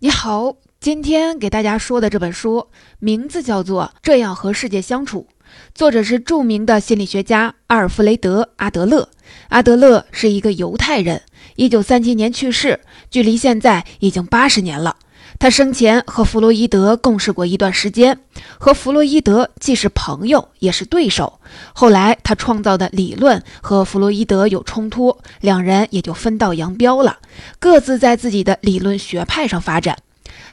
[0.00, 2.68] 你好，今天给大家说的这本书
[3.00, 5.26] 名字叫做《这样和世界相处》，
[5.74, 9.08] 作者是著名的心理学家阿尔弗雷德·阿德勒。
[9.48, 11.22] 阿德勒是一个犹太人，
[11.56, 12.78] 一九三七年去世，
[13.10, 14.94] 距离现在已经八十年了。
[15.38, 18.18] 他生前和弗洛伊德共事过一段时间，
[18.58, 21.38] 和弗洛伊德既是朋友也是对手。
[21.72, 27.18] 后来他创造的理论和弗洛伊德有冲突，两人也就分道扬镳了，
[27.60, 29.96] 各自在自己的理论学派上发展。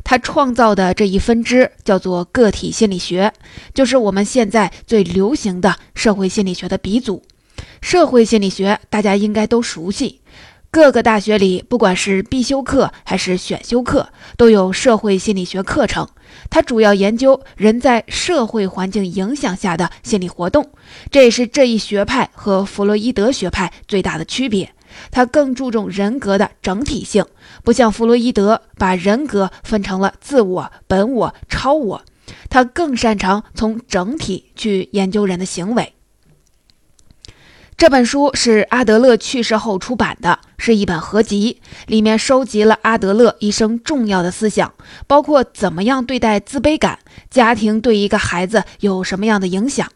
[0.04, 3.34] 他创造的这一分支叫做个体心理学，
[3.74, 7.24] 就是我们现在最流行的社会心理学的鼻祖。
[7.82, 10.22] 社会心理学大家应该都熟悉。
[10.76, 16.06] 各个大学里，不管是必修课还是选修课，都有社会心理学课程。
[16.50, 20.72] 它主要研究人在社会环境影响下的心理活动，
[21.10, 24.74] 这也是这一学派和弗洛伊德学派最大的区别。
[25.12, 27.26] 它更注重人格的整体性，
[27.64, 32.02] 不像弗洛伊德把人格分成了自我、本我、超我，
[32.50, 35.94] 他更擅长从整体去研究人的行为。
[37.78, 44.74] 这本书是阿德勒去世后出版的，是一本合集，里面收集了阿德勒一生重要的思想，
[45.08, 49.90] 包括怎么样对待自卑感，家庭对一个孩子有什么样的影响，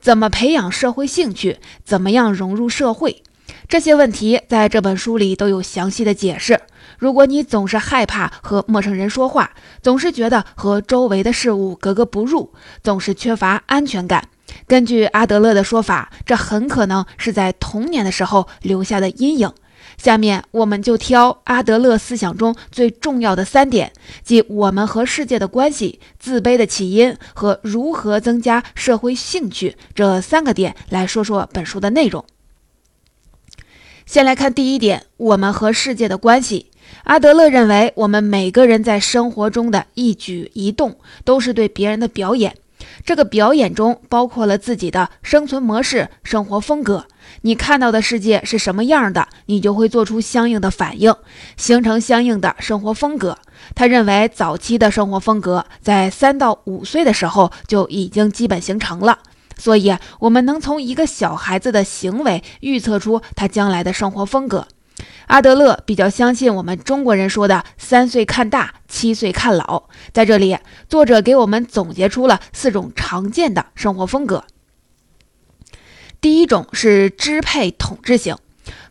[0.00, 3.22] 怎么培养社会兴趣，怎么样融入社会，
[3.68, 6.62] 这些问题在这本书里都有详细的解释。
[6.98, 9.50] 如果你总是害怕和陌生人说话，
[9.82, 14.26] 总是觉得和周围的事物格格不入，总是缺乏安全感。
[14.66, 19.52] 根据阿德勒的说法，这很可能是在童年的时候留下的阴影。
[19.96, 32.24] 下面我们就挑阿德勒思想中最重要的三点，即我们和世界的关系、自卑的起因和如何增加社会兴趣这三个点来说说本书的内容。
[34.04, 36.70] 先来看第一点，我们和世界的关系。
[37.04, 42.54] 阿德勒认为，我们每个人在生活中的一举一动都是对别人的表演。
[43.04, 47.06] 这个表演中包括了自己的生存模式、生活风格。
[47.42, 51.14] 你看到的世界是什么样的，你就会做出相应的反应，
[51.56, 53.38] 形成相应的生活风格。
[53.74, 59.18] 他认为，早期的生活风格在三到五岁的时候就已经基本形成了，
[59.58, 64.68] 所以我们能从一个小孩子的行为预测出他将来的生活风格。
[65.26, 69.88] 阿德勒比较相信我们中国人说的“三岁看大，七岁看老”。
[70.12, 70.58] 在这里，
[70.88, 74.44] 作者给我们总结出了四种常见的生活风格。
[76.20, 78.36] 第一种是支配统治型，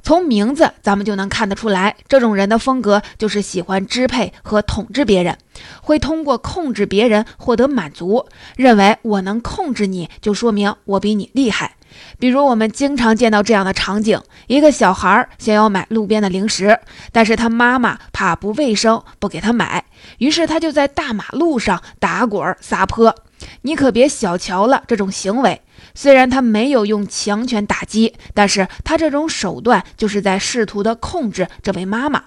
[0.01, 5.37] 从名字咱们就能看得出来，这种人的风格就是喜欢支配和统治别人，
[5.81, 8.25] 会通过控制别人获得满足，
[8.55, 11.75] 认为我能控制你就说明我比你厉害。
[12.19, 16.77] 比如，我们经常见到这样的场景：一个小孩想要买路边的零食，
[17.13, 19.85] 但是他妈妈怕不卫生，不给他买，
[20.17, 23.15] 于是他就在大马路上打滚撒泼。
[23.61, 25.61] 你可别小瞧了这种行为，
[25.95, 32.25] 虽然他没有用强权打击，但是他这种手段就是在试图的控制这位妈妈。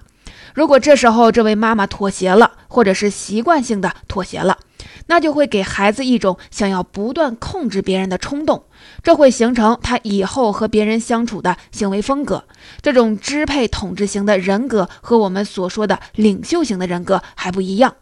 [0.55, 4.57] 如果这时候这位妈妈妥协了，或者是习惯性的妥协了，
[5.05, 8.63] 那就会给孩子一种想要不断控制别人的冲动，
[9.03, 12.45] 这会形成他以后和别人相处的行为风格。
[12.81, 17.95] 这种支配统治型的人格和我们所说的领袖型的人格还不一样。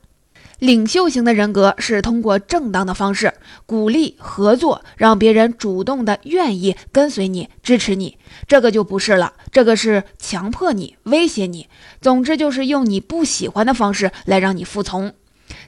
[0.60, 3.32] 领袖型的人格是通过正当的方式
[3.68, 8.18] 鼓励合作，让别人主动的愿意跟随你、支持你。
[8.48, 11.68] 这个就不是了，这个是强迫你、威胁你，
[12.02, 15.14] 总之就是用你不喜欢的方式来让你服从。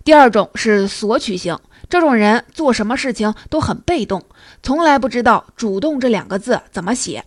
[0.03, 1.57] 第二种是索取型，
[1.87, 4.23] 这种人做什么事情都很被动，
[4.63, 7.23] 从来不知道“主动”这两个字怎么写，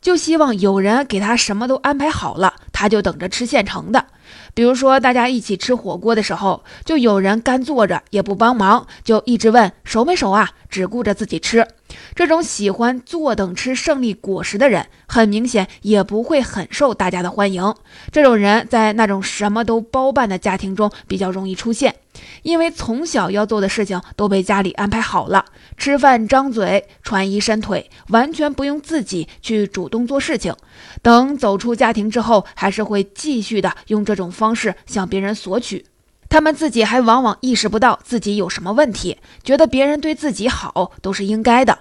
[0.00, 4.06] 就希望有人给他什么都安排好了，他就等着吃现成的。
[4.54, 11.66] 比如说，大家一起吃火锅的时候，就有人干坐着也不帮忙，就一直问熟没熟啊，只顾着自己吃。
[12.14, 17.74] 这种喜欢坐等吃胜利果实的人，很明显也不会很受大家的欢迎。
[18.12, 21.96] 这种人在那种什么都包办的家庭中比较容易出现，
[22.42, 25.44] 因为从小要做的事情都被家里安排好了，
[25.76, 30.54] 吃饭张嘴，穿衣伸腿，完全不用自己去主动做事情。
[31.02, 35.86] 等走出家庭之后，还是会继续的用这种方式向别人索取。
[36.28, 41.78] 他们自己还往往意识不到自己有什么问题，觉得别人对自己好都是应该的。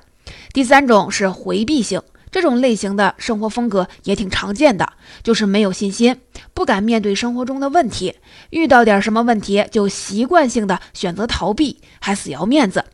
[0.53, 2.01] 第三种是回避型，
[2.31, 4.93] 这种类型的生活风格也挺常见的，
[5.23, 6.19] 就是没有信心，
[6.53, 8.15] 不敢面对生活中的问题，
[8.49, 12.85] 遇到点什么问题就习惯性的选择逃避，还死要面子。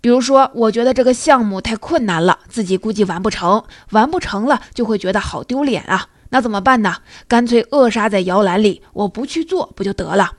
[0.00, 6.08] 比如说，我觉得这个项目太困难了，自己估计完不成，完不成了就会觉得好丢脸啊。
[6.30, 6.96] 那怎么办呢？
[7.26, 10.32] 干脆扼杀在摇篮里，我不去做不就得了？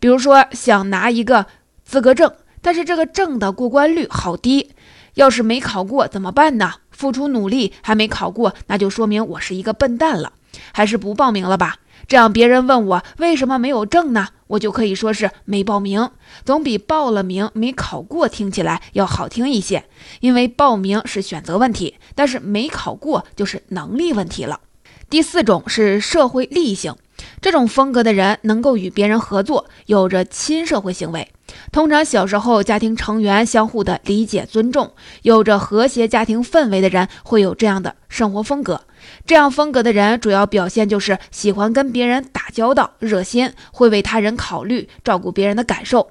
[0.00, 1.46] 比如说想拿一个
[1.84, 4.70] 资格证，但是这个证的过关率好低，
[5.14, 6.74] 要是没考过怎么办呢？
[6.90, 10.32] 付出努力还没考过，那就说明我是一个笨蛋了，
[10.72, 11.76] 还是不报名了吧？
[12.06, 16.10] 这样别人问我为什么没有证呢，我就可以说是没报名，
[16.44, 19.84] 总比报了名没考过听起来要好听一些。
[20.20, 24.60] 因为报名是选择问题，但是没考过就是能力问题了。
[25.08, 26.94] 第四种是社会利益型，
[27.40, 31.30] 这种风格的人能够与别人合作，有着亲社会行为。
[31.72, 34.92] 通常小时候家庭成员相互的理解尊重，
[35.22, 38.82] 有着和谐家庭氛围的人会有这样的生活风格。
[39.26, 46.10] 这样风格的人主要表现就是喜欢跟别人打交道，热心，会为他人考虑，照顾别人的感受。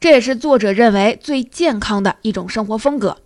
[0.00, 3.18] 这也是作者认为最健康的一种生活风格。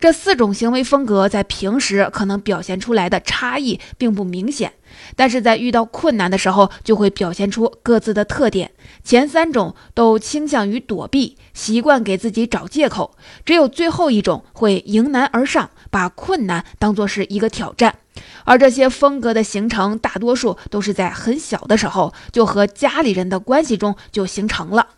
[0.00, 4.72] 这四种行为风格在平时可能表现出来的差异并不明显，
[5.16, 8.70] 但是在遇到困难的时候就会表现出各自的特点。
[9.02, 17.96] 前三种都倾向于躲避，习惯给自己找借口，只有最后一种会迎难而上，把困难当作是一个挑战。
[18.44, 24.88] 而这些风格的形成，大多数都是在很小的时候就和家里人的关系中就形成了。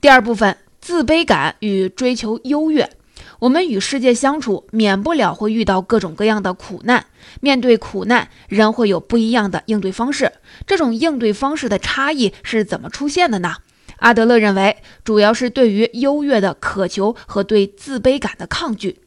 [0.00, 2.90] 第二部分，自卑感与追求优越。
[3.40, 7.06] 我们与世界相处，免不了会遇到各种各样的苦难。
[7.40, 10.32] 面对苦难，人会有不一样的应对方式。
[10.66, 13.56] 这种应对方式的差异是怎么出现的呢？
[13.98, 18.98] 阿德勒认为，主要是对于优越的渴求和对自卑感的抗拒。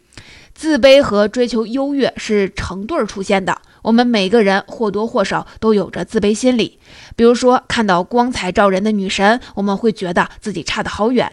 [0.54, 3.58] 自卑和追求优越是成对儿出现的。
[3.82, 6.78] 我们每个人或多或少都有着自卑心理。
[7.16, 11.28] 比如说，看到光彩照人的女神，我们会觉得自己差得好远；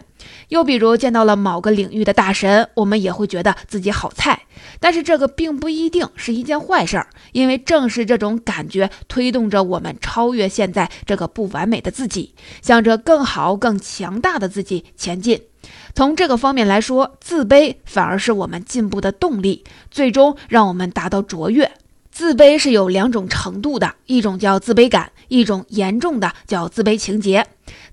[0.49, 4.43] 又比如见到了某个领域的大神，我们也会觉得自己好菜。
[4.79, 15.41] 但是这个并不一定是一件坏事儿，因为正是这种感觉推动着我们超越现在这个不完美的自己，向着更好、更强大的自己前进。
[15.93, 21.71] 从这个方面来说，自卑反而是我们进步的动力，最终让我们达到卓越。
[22.11, 27.45] 自卑是有两种程度的，一种叫自卑感，一种严重的叫自卑情节。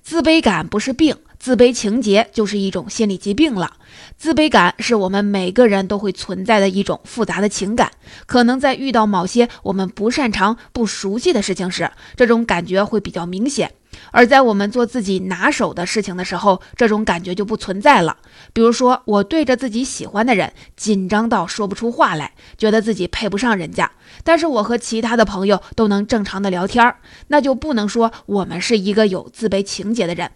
[0.02, 1.16] 自卑感不是病，
[1.46, 3.74] 自卑情节就是一种心理疾病了。
[4.18, 7.92] 自卑感是我们每个人都会存在的一种复杂的情感，
[8.26, 13.74] 可能在遇到某些我们不擅长、不熟悉的事情时，这种感觉会比较明显。
[14.10, 18.16] 而在我们做自己拿手的事情的时候，这种感觉就不存在了。
[18.52, 23.92] 比如说，我对着自己喜欢的人紧张到说不出话来，觉得自己配不上人家，
[24.24, 26.96] 但是我和其他的朋友都能正常的聊天儿，
[27.28, 30.32] 那就不能说我们是一个有自卑情节的人。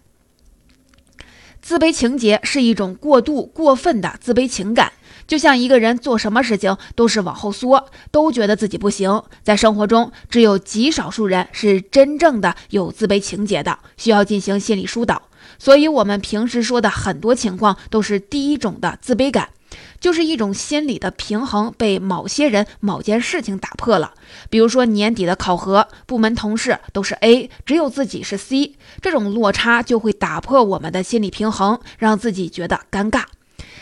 [1.62, 4.92] 自卑情节是一种过度、过分的自卑情感。
[5.26, 9.22] 就像一个人做什么事情都是往后缩，都觉得自己不行。
[9.44, 15.22] 在生活中，只有极少数人是真正的有自卑情节的，需要进行心理疏导。
[15.58, 19.50] 所以，我们平时说的很多情况都是第一种的自卑感，
[20.00, 24.14] 就是一种心理的平衡被某些人、某件事情打破了。
[24.48, 33.24] 比如说年底的考核，部门同事都是 A，只有自己是 C，这种落差就会打破我们的心理平衡，让自己觉得尴尬。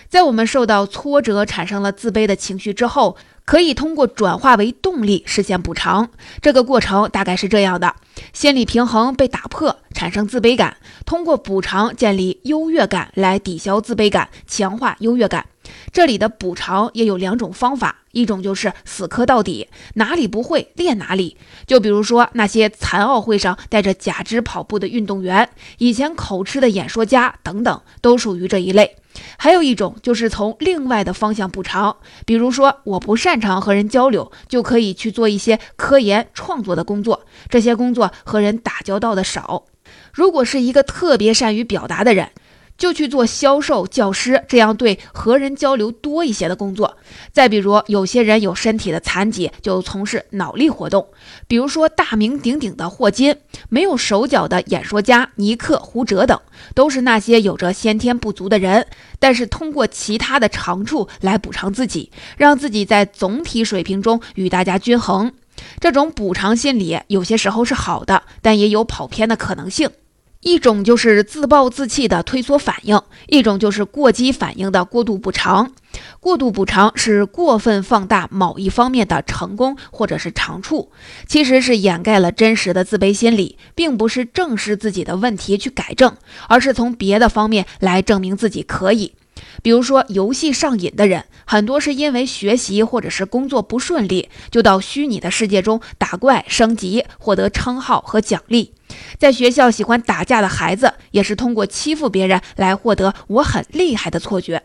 [0.08, 6.08] 在我们受到挫折、产生了自卑的情绪之后，可以通过转化为动力实现补偿。
[6.40, 7.94] 这个过程大概是这样的：
[8.32, 15.44] 心理平衡被打破，产生自卑感，通过补偿建立优越感来抵消自卑感，强化优越感。
[15.92, 21.36] 这里的补偿也有两种方法，一种就是死磕到底，哪里不会练哪里。
[21.66, 28.96] 就比如说那些残奥会上带着假肢跑步的运动员，以前口吃的演说家等等，都属于这一类。
[29.36, 31.96] 还有一种就是从另外的方向补偿，
[32.26, 39.64] 比如说我不擅长和人交流，就可以去做一些科研创作的工作，这些工作和人打交道的少。
[40.12, 42.30] 如果是一个特别善于表达的人。
[42.78, 46.96] 就去做销售、教师这样对和人交流多一些的工作。
[47.32, 51.08] 再比如，有些人有身体的残疾，就从事脑力活动。
[51.46, 53.36] 比如说，大名鼎鼎的霍金，
[53.68, 56.40] 没有手脚的演说家尼克、胡哲等，
[56.74, 58.86] 都是那些有着先天不足的人，
[59.18, 65.32] 但是通过其他的长处来补偿自己，让自己在总体水平中与大家均衡。
[65.80, 69.90] 这种补偿心理有些时候是好的，但也有跑偏的可能性。
[70.40, 75.72] 一种就是自暴自弃的退缩反应，一种就是过激反应的过度补偿。
[76.20, 80.92] 过度补偿是过分放大某一方面的成功或者是长处，
[81.26, 86.16] 其实是掩盖了真实的自卑心理，并不是正视自己的问题去改正，
[86.48, 89.14] 而是从别的方面来证明自己可以。
[89.62, 98.72] 比如说，游戏上瘾的人，很多是因为学习或者是工作不顺利，就到虚拟的世界中打怪升级，获得称号和奖励。
[99.18, 104.62] 在学校喜欢打架的孩子，也是通过欺负别人来获得我很厉害的错觉。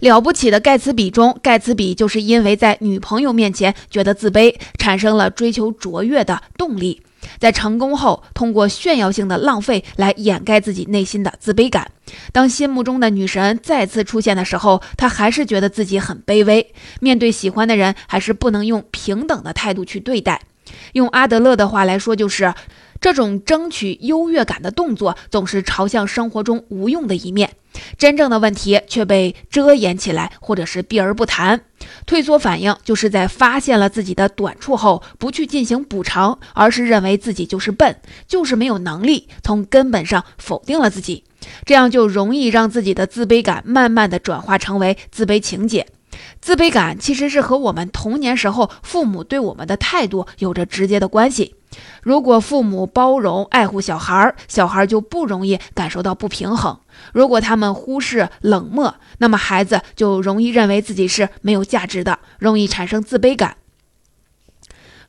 [0.00, 7.02] 了不起的盖茨比中，盖茨比就是因为在女朋友面前觉得自卑，产生了追求卓越的动力。
[7.38, 11.92] 在成功后，通过炫耀性的浪费来掩盖自己内心的自卑感。
[12.32, 16.74] 当心目中的女神再次出现的时候，他还是觉得自己很卑微。
[16.98, 20.42] 面对喜欢的人，还是不能用平等的态度去对待。
[20.94, 22.52] 用阿德勒的话来说，就是。
[23.02, 27.50] 这种争取优越感的动作，总是朝向生活中无用的一面，
[27.98, 31.62] 真正的问题却被遮掩起来，或者是避而不谈。
[32.06, 37.96] 退缩反应就是在发现了自己的短处后，不去进行补偿，而是认为自己就是笨，
[38.28, 41.24] 就是没有能力，从根本上否定了自己，
[41.66, 45.84] 这样就容易让自己的自卑感慢慢的转化成为自卑情结。
[46.40, 51.56] 自卑感其实是和我们童年时候父母对我们的态度有着直接的关系。
[52.02, 56.76] 如果父母包容爱护小孩儿，小孩儿就不容易感受到不平衡；
[57.12, 63.56] 如果他们忽视冷漠，那么孩子就容易认为自己是没有价值的，容易产生自卑感。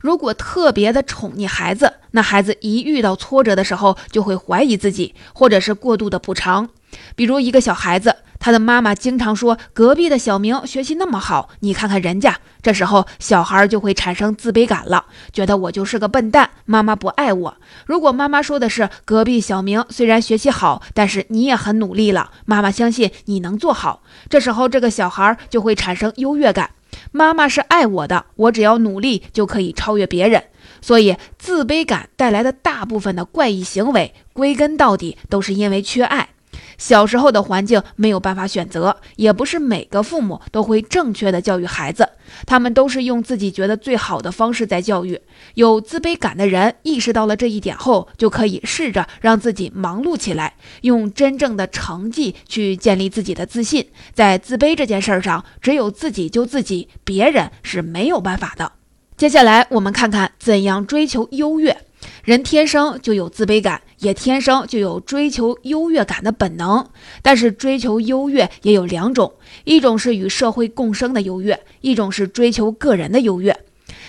[0.00, 6.68] 如果特别的宠溺孩子，那孩子一遇到挫折的时候，就会怀疑自己，或者是过度的补偿。
[7.16, 8.16] 比如一个小孩子。
[8.44, 17.56] 他的妈妈经常说：“隔壁的小明学习那么好，你看看人家。”这时候，小孩就会产生自卑感了，觉得我就是个笨蛋，妈妈不爱我。
[17.86, 26.72] 如果妈妈说的是：“隔壁小明虽然学习好，但是你也很努力了，妈妈相信你能做好。”这时候，这个小孩就会产生优越感，
[27.12, 30.44] 妈妈是爱我的，我只要努力就可以超越别人。
[30.82, 36.28] 所以，自卑感带来的大部分的怪异行为，归根到底都是因为缺爱。
[36.78, 42.08] 小时候的环境没有办法选择，也不是每个父母都会正确的教育孩子，
[42.46, 45.20] 他们都是用自己觉得最好的方式在教育。
[45.54, 53.86] 有自卑感的人意识到了这一点后，就可以试着让自己忙碌起来，用真正的成绩去建立自己的自信。
[54.12, 58.72] 在自卑这件事上，只有自己救自己，别人是没有办法的。
[59.16, 61.76] 接下来，我们看看怎样追求优越。
[62.24, 66.86] 人天生就有自卑感，也天生就有追求优越感的本能。
[67.22, 69.32] 但是追求优越也有两种，
[69.64, 73.58] 一种是与社会共生的优越，一种是追求个人的优越。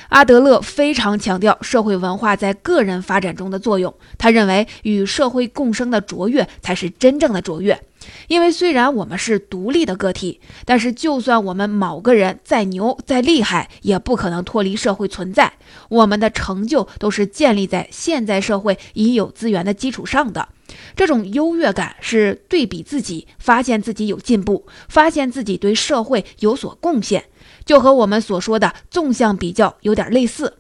[0.09, 7.81] 阿德勒非常强调社会文化在个人发展中的作用，他认为与社会共生的卓越才是真正的卓越。
[8.27, 15.51] 因为虽然我们是独立的个体，但是就算我们某个人再牛再厉害，也不可能脱离社会存在。
[15.89, 20.49] 我们的成就都是建立在现在社会已有资源的基础上的。
[20.95, 27.25] 这种优越感是对比自己，发现自己有进步，发现自己对社会有所贡献，
[27.65, 30.59] 就和我们所说的纵向比较有点类似。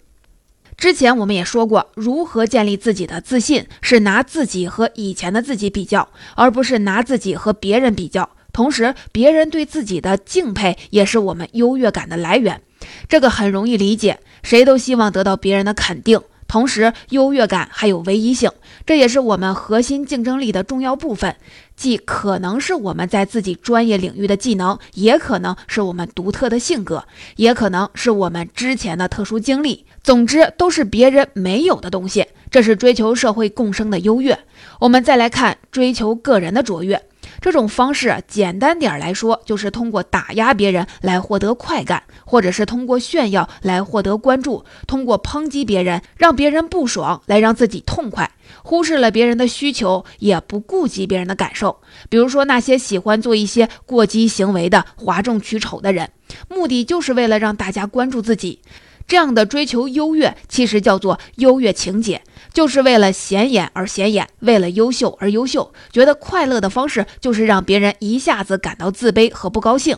[0.77, 8.29] 之前我们也说过，如何建立自己的自信，是拿自己和以前的自己比较，而不是拿自己和别人比较。
[8.51, 12.61] 同时，别人对自己的敬佩也是我们优越感的来源。
[13.07, 16.19] 这个很容易理解，谁都希望得到别人的肯定。
[16.55, 18.49] 同时，优越感还有唯一性，
[18.85, 21.35] 这也是我们核心竞争力的重要部分。
[21.75, 27.03] 既可能是我们在自己专业领域的技能，也可能是我们独特的性格，
[27.35, 29.85] 也可能是我们之前的特殊经历。
[30.01, 32.25] 总之，都是别人没有的东西。
[32.49, 34.39] 这是追求社会共生的优越。
[34.79, 37.03] 我们再来看追求个人的卓越。
[37.41, 48.31] 这种方式简单点来说，就是通过打压别人来获得快感，或者是通过炫耀来获得关注，通过抨击别人让别人不爽来让自己痛快，
[48.63, 51.81] 忽视了别人的需求，也不顾及别人的感受。
[52.09, 56.09] 比如说那些喜欢做一些过激行为的哗众取宠的人，
[56.49, 58.61] 目的就是为了让大家关注自己。
[59.07, 62.21] 这样的追求优越，其实叫做优越情节，
[62.53, 65.71] 就是为了显眼而显眼，为了优秀而优秀。
[65.91, 69.97] 觉得快乐的方式，就是让别人一下子感到自卑和不高兴。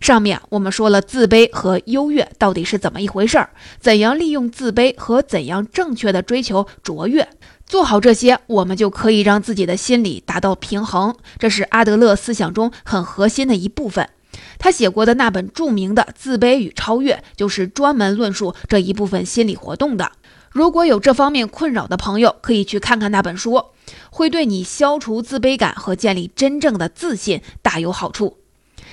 [0.00, 7.28] 上面我们说了自卑和优越到底是怎么一回事儿，怎样利用自卑和怎样正确的追求卓越，
[7.66, 11.14] 做好这些，我们就可以让自己的心理达到平衡。
[11.38, 14.08] 这是阿德勒思想中很核心的一部分。
[14.58, 20.12] 他写过的那本著名的《自卑与超越》，就是专门论述这一部分心理活动的。
[20.50, 23.66] 如果有这方面困扰的朋友，可以去看看那本书，
[24.10, 28.38] 会对你消除自卑感和建立真正的自信大有好处。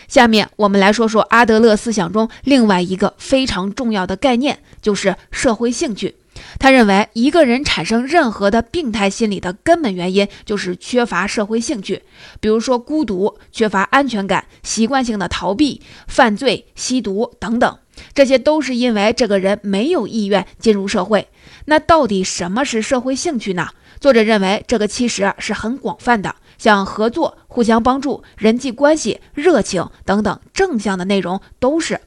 [0.08, 6.16] 下面我们来说说阿德勒思想中另外一个非常重要的概念，就是社会兴趣。
[6.58, 12.02] 他认为，一个人产生任何的病态心理的根本原因就是缺乏社会兴趣，
[12.40, 17.78] 比如说孤独、缺乏安全感、习惯性的逃避、犯罪、吸毒等等，
[18.14, 21.28] 这些都是因为这个人没有意愿进入社会。
[21.66, 23.70] 那到底什么是社会兴趣呢？
[24.00, 32.00] 作者认为这个其实是很广泛的，像合作、互相帮助、人际关系、热情等等正向的内容都是。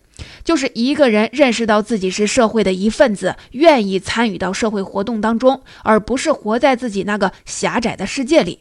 [0.45, 8.61] 就是一个人认识到自己是社会的一份子，愿意参与到社会活动当中，而不是活在自己那个狭窄的世界里。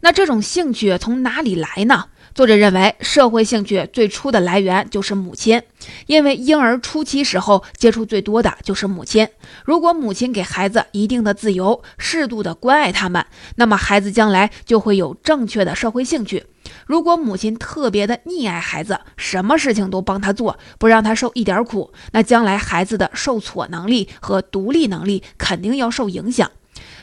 [0.00, 2.06] 那这种兴趣从哪里来呢？
[2.36, 5.62] 作者认为，社会兴趣最初的来源就是母亲，
[6.06, 9.26] 因为婴儿初期时候接触最多的就是母亲。
[9.64, 13.24] 如果母亲给孩子一定的自由，适度的关爱他们，
[13.54, 16.44] 那么孩子将来就会有正确的社会兴趣。
[16.84, 26.50] 如果母亲特别的溺爱孩子，什么事情都帮他做，不让他受一点苦，那将来孩子的受挫能力和独立能力肯定要受影响。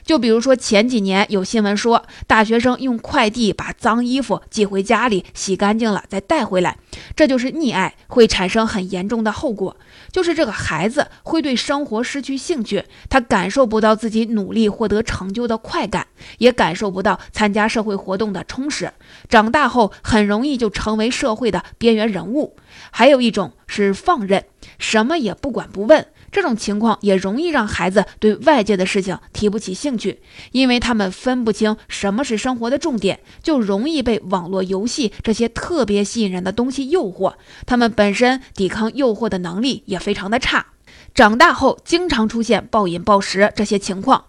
[0.03, 6.77] 就比如说前几年有新闻说，大学生用快递把脏衣服寄回家里，洗干净了再带回来，
[7.15, 9.75] 这就是溺爱，会产生很严重的后果。
[10.11, 16.07] 就是这个孩子会对生活失去兴趣，他感受不到自己努力获得成就的快感，
[16.37, 18.91] 也感受不到参加社会活动的充实。
[19.29, 22.55] 长大后很容易就成为社会的边缘人物。
[22.91, 24.43] 还有一种是放任，
[24.77, 26.05] 什么也不管不问。
[26.33, 30.19] 这种情况也容易让孩子对外界的事情提不起兴趣，
[30.51, 37.35] 因为他们分不清什么是生活的重点，就容易被网络游戏这些特别吸引人的东西诱惑。
[37.67, 40.65] 他们本身抵抗诱惑的能力也非常的差，
[41.13, 44.25] 长大后经常出现暴饮暴食这些情况。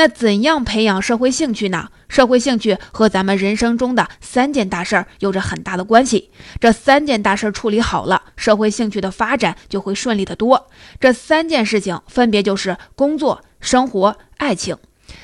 [0.00, 1.90] 那怎样培养社会兴趣呢？
[2.08, 6.30] 社会兴趣和咱们人生中的三件大事儿有着很大的关系。
[6.58, 10.70] 这三件大事儿处理好了，社会兴趣的发展就会顺利得多。
[10.98, 14.74] 这三件事情分别就是工作、生活、爱情。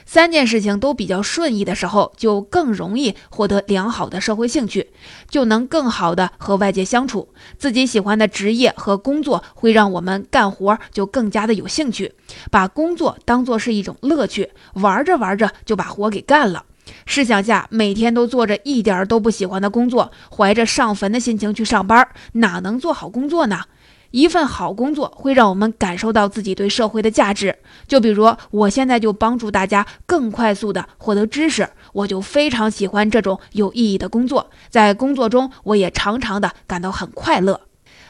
[0.04, 4.90] 三件事情都比较顺意的时候，就更容易获得良好的社会兴趣，
[5.28, 7.28] 就能更好的和外界相处。
[7.58, 12.12] 自己喜欢的职业和工作会让我们干活就更加的有兴趣，
[12.50, 16.64] 把工作当做是一种乐趣，玩着玩着就把活给干了。
[17.04, 23.62] 试想下，每天都做着一点都不喜欢的工作，怀着上坟的心情去上班，哪能做好工作呢？
[24.10, 27.56] 一份好工作会让我们感受到自己对社会的价值。
[27.86, 34.50] 就比如我现在就帮助大家更快速的获得知识，我就非常喜欢这种有意义的工作。
[34.68, 37.60] 在工作中，我也常常的感到很快乐。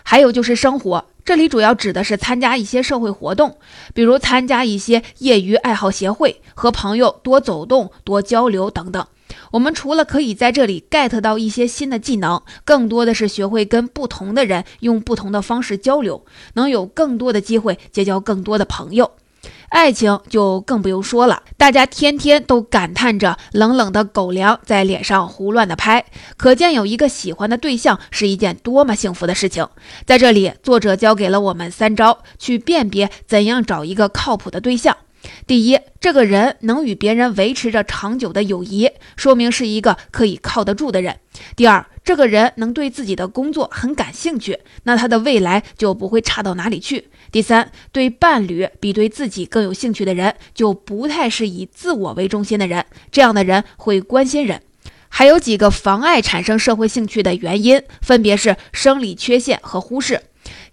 [0.02, 3.59] 还有就是生活，这里主要指的是参加一些社会活动，
[3.92, 9.04] 比如参加一些业余爱好协会，和朋友多走动、多交流等等。
[9.52, 19.12] 我们除了可以在这里 get 到一些新的技能，更多的是学会跟不同的人用不同的方式交流，能有更多的机会结交更多的朋友。
[19.68, 26.04] 爱情就更不用说了，大家天天都感叹着冷冷的狗粮在脸上胡乱的拍，
[26.37, 29.68] 可见有一个喜欢的对象是一件多么幸福的事情。
[30.04, 34.96] 在这里，作者教给了我们三招，去辨别怎样找一个靠谱的对象。
[35.47, 41.19] 第一，这个人能与别人维持着长久的友谊，说明是一个可以靠得住的人。
[41.55, 47.09] 第二，这个人能对自己的工作很感兴趣，那他的未来就不会差到哪里去。
[47.31, 54.62] 第三，对伴侣比对自己更有兴趣的人，就不太是以自我为中心的人，这样的人会关心人。
[55.09, 60.21] 还有几个妨碍产生社会兴趣的原因，分别是生理缺陷和忽视。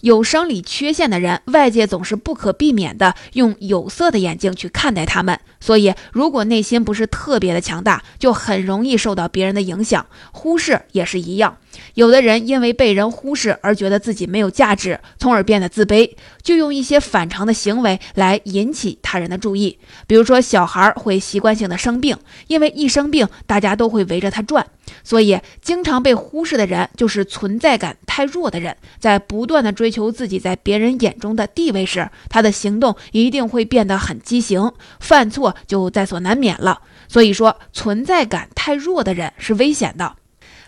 [0.03, 10.05] 有生理缺陷的人，外界总是不可避免的用有色的眼镜去看待他们，所以如果内心不是特别的强大，就很容易受到别人的影响。
[10.33, 11.57] 忽视也是一样。
[11.93, 16.11] 有的人因为被人忽视而觉得自己没有价值，从而变得自卑，
[16.41, 19.79] 就用一些反常的行为来引起他人的注意。
[20.05, 24.67] 比如说，小孩会习惯性的生病，因为一生病，大家都会围着他转。
[25.01, 28.75] 所以，经常被忽视的人，就是存在感太弱的人。
[28.99, 36.81] 在不断的追求自己在别人眼中的地位时，他的行动一定会变得很畸形，犯错就在所难免了。
[37.07, 40.15] 所以说，存在感太弱的人是危险的。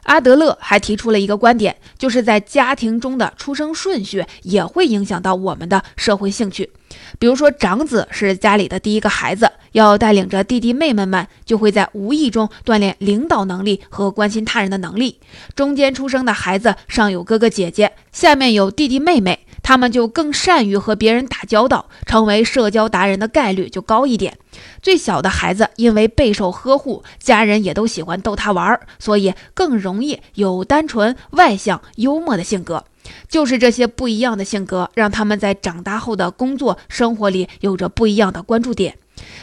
[0.05, 6.71] 阿德勒还提出了一个观点，就是在家庭中的出生顺序也会影响到我们的社会兴趣。
[7.19, 15.19] 比如说，长子是家里的第一个孩子，要带领着弟弟妹妹们，就会在无意中锻炼领导能力和关心他人的能力。
[15.55, 19.39] 中间出生的孩子上有哥哥姐姐，下面有弟弟妹妹。
[19.65, 24.37] 他们就更善于和别人打交道，成为社交达人的概率就高一点。
[24.79, 32.85] 最小的孩子因为备受呵护，家人也都喜欢逗他玩，所以更容易有单纯、外向、幽默的性格。
[33.27, 38.99] 就是这些不一样的性格，让他们在长大后的工作生活里有着不一样的关注点。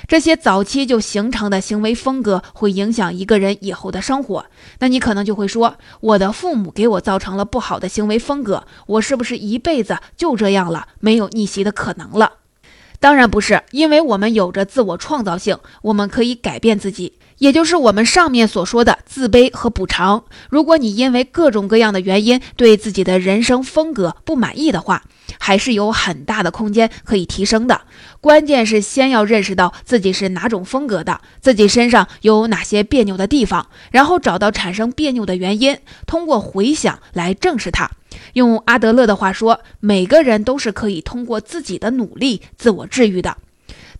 [0.07, 4.47] 这些早期就形成的行为风格会影响一个人以后的生活。
[4.81, 12.42] 那你可能就会说，我的父母给我造成了不好的行为风格，我是不是一辈子就这样了，没有逆袭的可能了？
[13.03, 17.15] 当然不是，因为我们有着自我创造性，我们可以改变自己。
[17.39, 20.23] 也就是我们上面所说的自卑和补偿。
[20.49, 25.03] 如果你因为各种各样的原因对自己的人生风格不满意的话，
[25.41, 27.81] 还是有很大的空间可以提升的。
[28.21, 37.91] 关键是先要认识到自己是哪种风格的，自己身上有哪些别扭的地方，然后找到产生别扭的原因，通过回想来正视它。
[38.33, 43.37] 用阿德勒的话说，每个人都是可以通过自己的努力自我治愈的。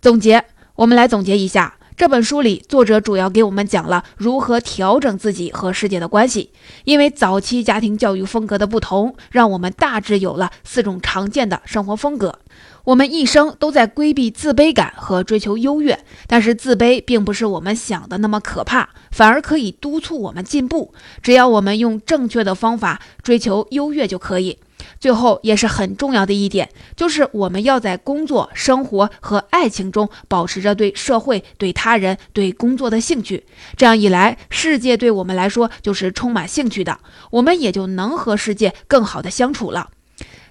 [0.01, 1.77] 总结，我们来总结一下。
[1.95, 6.49] 这本书里，作者主要给我们讲了如何调整自己和世界的关系。
[6.85, 12.39] 因为早期家庭教育风格的不同，让我们大致有了四种常见的生活风格。
[12.85, 20.93] 我们一生都在规避自卑感和追求优越，但是自卑并不是我们想的那么可怕，反而可以督促我们进步。
[21.21, 24.57] 只要我们用正确的方法追求优越就可以。
[25.03, 33.43] 最后也是很重要的一点，就是我们要在工作、生活和爱情中保持着对社会、对他人、对工作的兴趣。
[33.75, 36.99] 这样一来，世界对我们来说就是充满兴趣的，
[37.31, 39.89] 我们也就能和世界更好的相处了。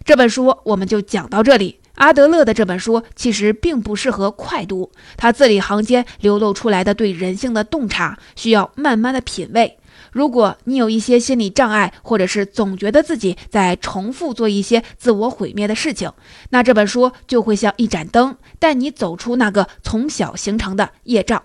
[0.05, 1.79] 这本书我们就讲到这里。
[1.95, 9.79] 阿德勒的这本书其实并不适合快读，他字里行间流露出来的对人性的洞察，需要慢慢的品味。
[10.13, 16.13] 如果你有一些心理障碍，或者是总觉得自己在重复做一些自我毁灭的事情，
[16.51, 21.43] 那这本书就会像一盏灯，带你走出那个从小形成的业障。